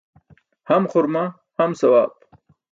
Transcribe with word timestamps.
Ham 0.69 0.83
xurmaa, 0.95 1.31
ham 1.61 1.71
sawaab. 1.79 2.13